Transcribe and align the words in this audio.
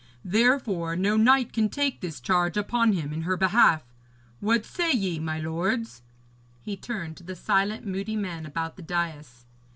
Therefore, 0.25 0.95
no 0.95 1.15
knight 1.15 1.53
can 1.53 1.69
take 1.69 2.01
this 2.01 2.19
charge 2.19 2.57
upon 2.57 2.93
him 2.93 3.13
in 3.13 3.21
her 3.21 3.37
behalf. 3.37 3.83
What 4.39 4.65
say 4.65 4.91
ye, 4.91 5.19
my 5.19 5.39
lords?' 5.39 6.01
He 6.63 6.75
turned 6.75 7.17
to 7.17 7.23
the 7.23 7.35
silent, 7.35 7.85
moody 7.85 8.15
men 8.15 8.47
about 8.47 8.77
the 8.77 8.81
dais. 8.81 9.45